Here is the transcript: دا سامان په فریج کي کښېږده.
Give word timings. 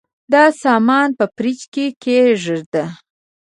دا 0.33 0.43
سامان 0.63 1.09
په 1.17 1.25
فریج 1.35 1.61
کي 1.73 1.85
کښېږده. 2.03 2.83